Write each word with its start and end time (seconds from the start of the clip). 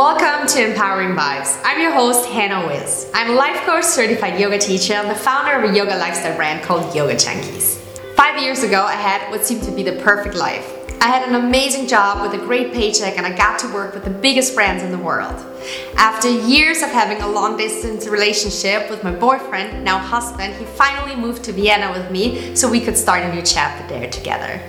Welcome 0.00 0.48
to 0.54 0.70
Empowering 0.70 1.14
Vibez. 1.14 1.60
I'm 1.62 1.78
your 1.78 1.92
host, 1.92 2.26
Hannah 2.30 2.66
Wiz. 2.66 3.10
I'm 3.12 3.32
a 3.32 3.34
life 3.34 3.60
coach, 3.66 3.84
certified 3.84 4.40
yoga 4.40 4.58
teacher, 4.58 4.94
and 4.94 5.10
the 5.10 5.14
founder 5.14 5.62
of 5.62 5.70
a 5.70 5.76
yoga 5.76 5.94
lifestyle 5.94 6.34
brand 6.36 6.62
called 6.62 6.94
Yoga 6.94 7.16
Junkies. 7.16 7.76
Five 8.16 8.42
years 8.42 8.62
ago, 8.62 8.82
I 8.82 8.94
had 8.94 9.30
what 9.30 9.44
seemed 9.44 9.62
to 9.64 9.70
be 9.70 9.82
the 9.82 10.00
perfect 10.00 10.36
life. 10.36 10.72
I 11.02 11.08
had 11.08 11.28
an 11.28 11.34
amazing 11.34 11.86
job 11.86 12.22
with 12.22 12.40
a 12.40 12.42
great 12.42 12.72
paycheck, 12.72 13.18
and 13.18 13.26
I 13.26 13.36
got 13.36 13.58
to 13.58 13.68
work 13.74 13.92
with 13.92 14.04
the 14.04 14.10
biggest 14.10 14.54
brands 14.54 14.82
in 14.82 14.90
the 14.90 14.96
world. 14.96 15.36
After 15.96 16.30
years 16.30 16.80
of 16.80 16.88
having 16.88 17.20
a 17.20 17.28
long 17.28 17.58
distance 17.58 18.06
relationship 18.06 18.88
with 18.88 19.04
my 19.04 19.12
boyfriend, 19.12 19.84
now 19.84 19.98
husband, 19.98 20.54
he 20.54 20.64
finally 20.64 21.14
moved 21.14 21.44
to 21.44 21.52
Vienna 21.52 21.92
with 21.92 22.10
me 22.10 22.56
so 22.56 22.70
we 22.70 22.80
could 22.80 22.96
start 22.96 23.22
a 23.22 23.34
new 23.34 23.42
chapter 23.42 23.86
there 23.86 24.08
together. 24.08 24.62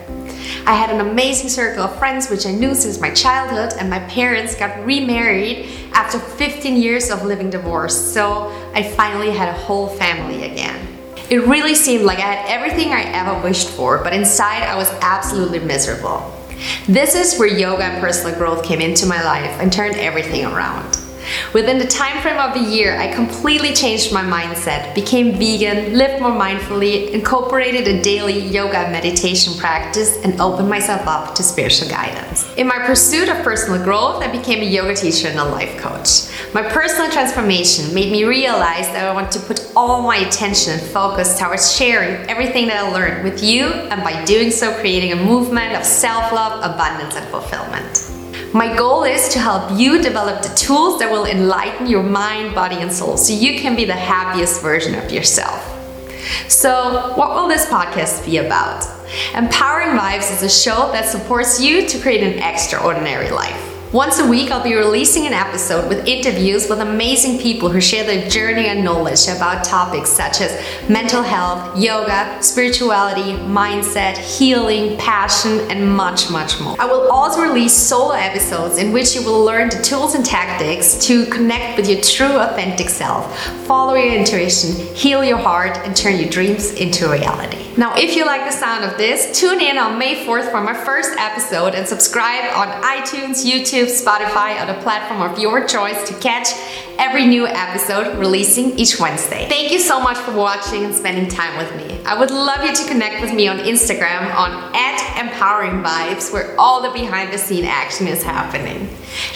I 0.65 0.75
had 0.75 0.91
an 0.91 1.01
amazing 1.01 1.49
circle 1.49 1.83
of 1.83 1.97
friends 1.97 2.29
which 2.29 2.45
I 2.45 2.51
knew 2.51 2.75
since 2.75 2.99
my 2.99 3.11
childhood, 3.11 3.73
and 3.79 3.89
my 3.89 3.99
parents 3.99 4.55
got 4.55 4.85
remarried 4.85 5.67
after 5.93 6.19
15 6.19 6.77
years 6.77 7.09
of 7.09 7.25
living 7.25 7.49
divorced, 7.49 8.13
so 8.13 8.49
I 8.75 8.83
finally 8.83 9.31
had 9.31 9.49
a 9.49 9.53
whole 9.53 9.87
family 9.87 10.43
again. 10.43 10.87
It 11.31 11.47
really 11.47 11.75
seemed 11.75 12.03
like 12.03 12.19
I 12.19 12.33
had 12.33 12.49
everything 12.49 12.91
I 12.91 13.03
ever 13.03 13.41
wished 13.41 13.69
for, 13.69 14.03
but 14.03 14.13
inside 14.13 14.63
I 14.63 14.75
was 14.75 14.89
absolutely 15.01 15.59
miserable. 15.59 16.31
This 16.87 17.15
is 17.15 17.39
where 17.39 17.47
yoga 17.47 17.83
and 17.83 17.99
personal 17.99 18.37
growth 18.37 18.63
came 18.63 18.81
into 18.81 19.07
my 19.07 19.23
life 19.23 19.59
and 19.59 19.73
turned 19.73 19.95
everything 19.95 20.45
around. 20.45 21.00
Within 21.53 21.77
the 21.77 21.87
time 21.87 22.21
frame 22.21 22.39
of 22.39 22.55
a 22.55 22.59
year, 22.59 22.97
I 22.97 23.13
completely 23.13 23.73
changed 23.73 24.13
my 24.13 24.23
mindset, 24.23 24.95
became 24.95 25.37
vegan, 25.37 25.97
lived 25.97 26.21
more 26.21 26.31
mindfully, 26.31 27.11
incorporated 27.11 27.87
a 27.87 28.01
daily 28.01 28.39
yoga 28.39 28.89
meditation 28.89 29.53
practice, 29.57 30.17
and 30.23 30.39
opened 30.39 30.69
myself 30.69 31.05
up 31.07 31.35
to 31.35 31.43
spiritual 31.43 31.89
guidance. 31.89 32.51
In 32.55 32.67
my 32.67 32.79
pursuit 32.85 33.29
of 33.29 33.43
personal 33.43 33.83
growth, 33.83 34.23
I 34.23 34.31
became 34.31 34.61
a 34.61 34.65
yoga 34.65 34.95
teacher 34.95 35.27
and 35.27 35.39
a 35.39 35.45
life 35.45 35.77
coach. 35.77 36.30
My 36.53 36.63
personal 36.63 37.09
transformation 37.09 37.93
made 37.93 38.11
me 38.11 38.25
realize 38.25 38.87
that 38.87 39.05
I 39.05 39.13
want 39.13 39.31
to 39.31 39.39
put 39.39 39.71
all 39.73 40.01
my 40.01 40.17
attention 40.17 40.73
and 40.73 40.81
focus 40.81 41.39
towards 41.39 41.73
sharing 41.73 42.29
everything 42.29 42.67
that 42.67 42.83
I 42.83 42.91
learned 42.91 43.23
with 43.23 43.41
you, 43.41 43.67
and 43.67 44.03
by 44.03 44.25
doing 44.25 44.51
so, 44.51 44.73
creating 44.81 45.13
a 45.13 45.15
movement 45.15 45.77
of 45.77 45.85
self 45.85 46.33
love, 46.33 46.59
abundance, 46.59 47.15
and 47.15 47.25
fulfillment. 47.29 48.11
My 48.53 48.75
goal 48.75 49.03
is 49.03 49.29
to 49.29 49.39
help 49.39 49.79
you 49.79 50.01
develop 50.01 50.41
the 50.41 50.53
tools 50.55 50.99
that 50.99 51.09
will 51.09 51.25
enlighten 51.25 51.87
your 51.87 52.03
mind, 52.03 52.53
body, 52.53 52.75
and 52.75 52.91
soul 52.91 53.15
so 53.15 53.33
you 53.33 53.57
can 53.61 53.77
be 53.77 53.85
the 53.85 53.93
happiest 53.93 54.61
version 54.61 54.93
of 54.95 55.09
yourself. 55.09 55.65
So, 56.49 57.13
what 57.15 57.33
will 57.35 57.47
this 57.47 57.65
podcast 57.67 58.25
be 58.25 58.37
about? 58.37 58.85
Empowering 59.33 59.95
Vibez 59.95 60.31
is 60.31 60.43
a 60.43 60.49
show 60.49 60.91
that 60.91 61.05
supports 61.05 61.61
you 61.61 61.87
to 61.87 61.99
create 61.99 62.23
an 62.23 62.43
extraordinary 62.43 63.29
life. 63.31 63.70
Once 63.93 64.19
a 64.19 64.25
week, 64.25 64.51
I'll 64.51 64.63
be 64.63 64.73
releasing 64.73 65.27
an 65.27 65.33
episode 65.33 65.89
with 65.89 66.07
interviews 66.07 66.69
with 66.69 66.79
amazing 66.79 67.41
people 67.41 67.67
who 67.67 67.81
share 67.81 68.05
their 68.05 68.29
journey 68.29 68.67
and 68.67 68.85
knowledge 68.85 69.27
about 69.27 69.65
topics 69.65 70.09
such 70.09 70.39
as 70.39 70.89
mental 70.89 71.21
health, 71.21 71.77
yoga, 71.77 72.41
spirituality, 72.41 73.33
mindset, 73.49 74.17
healing, 74.17 74.97
passion, 74.97 75.59
and 75.69 75.93
much, 75.93 76.31
much 76.31 76.57
more. 76.61 76.77
I 76.79 76.85
will 76.85 77.11
also 77.11 77.41
release 77.41 77.73
solo 77.73 78.13
episodes 78.13 78.77
in 78.77 78.93
which 78.93 79.13
you 79.13 79.25
will 79.25 79.43
learn 79.43 79.67
the 79.67 79.81
tools 79.81 80.15
and 80.15 80.25
tactics 80.25 80.95
to 81.07 81.25
connect 81.25 81.75
with 81.75 81.89
your 81.89 81.99
true, 81.99 82.39
authentic 82.39 82.87
self, 82.87 83.37
follow 83.67 83.95
your 83.95 84.13
intuition, 84.13 84.71
heal 84.95 85.21
your 85.21 85.37
heart, 85.37 85.77
and 85.79 85.97
turn 85.97 86.17
your 86.17 86.29
dreams 86.29 86.71
into 86.75 87.09
reality. 87.09 87.57
Now, 87.77 87.95
if 87.95 88.17
you 88.17 88.25
like 88.25 88.43
the 88.43 88.51
sound 88.51 88.83
of 88.83 88.97
this, 88.97 89.39
tune 89.39 89.61
in 89.61 89.77
on 89.77 89.97
May 89.97 90.25
4th 90.25 90.51
for 90.51 90.61
my 90.61 90.73
first 90.73 91.17
episode 91.17 91.73
and 91.73 91.87
subscribe 91.87 92.53
on 92.53 92.67
iTunes, 92.83 93.45
YouTube, 93.81 94.05
Spotify, 94.05 94.61
or 94.61 94.73
the 94.73 94.79
platform 94.81 95.21
of 95.21 95.39
your 95.39 95.65
choice 95.65 96.07
to 96.07 96.13
catch 96.19 96.49
every 96.97 97.25
new 97.25 97.47
episode 97.47 98.17
releasing 98.17 98.77
each 98.77 98.99
Wednesday. 98.99 99.47
Thank 99.49 99.71
you 99.71 99.79
so 99.79 99.99
much 99.99 100.17
for 100.17 100.33
watching 100.33 100.85
and 100.85 100.93
spending 100.93 101.27
time 101.27 101.57
with 101.57 101.75
me. 101.75 101.99
I 102.05 102.17
would 102.19 102.31
love 102.31 102.63
you 102.63 102.73
to 102.75 102.87
connect 102.87 103.21
with 103.21 103.33
me 103.33 103.47
on 103.47 103.57
Instagram 103.59 104.33
on 104.35 104.75
at 104.75 105.19
empowering 105.19 105.81
vibes 105.83 106.31
where 106.31 106.59
all 106.59 106.81
the 106.81 106.91
behind 106.91 107.33
the 107.33 107.37
scene 107.37 107.65
action 107.65 108.07
is 108.07 108.23
happening. 108.23 108.89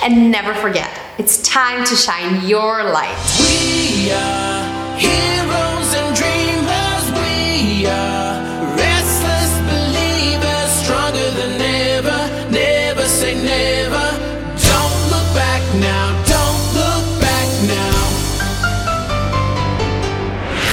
And 0.04 0.32
never 0.32 0.54
forget, 0.54 0.90
it's 1.18 1.42
time 1.42 1.86
to 1.86 1.96
shine 1.96 2.48
your 2.48 2.84
light. 2.84 3.18
We 3.40 4.12
are 4.12 4.98
heroes. 4.98 5.65